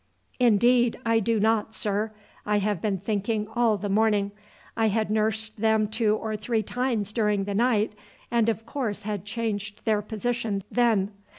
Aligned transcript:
"Indeed, 0.39 0.99
I 1.05 1.19
do 1.19 1.39
not, 1.39 1.75
sir; 1.75 2.11
I 2.43 2.57
have 2.57 2.81
been 2.81 2.97
thinking 2.97 3.47
all 3.55 3.77
the 3.77 3.87
morning. 3.87 4.31
I 4.75 4.87
had 4.87 5.11
nursed 5.11 5.61
them 5.61 5.87
two 5.87 6.15
or 6.15 6.35
three 6.35 6.63
times 6.63 7.13
during 7.13 7.43
the 7.43 7.53
night, 7.53 7.93
and 8.31 8.49
of 8.49 8.65
course 8.65 9.03
had 9.03 9.25
changed 9.25 9.85
their 9.85 10.01
position 10.01 10.63
then. 10.71 11.11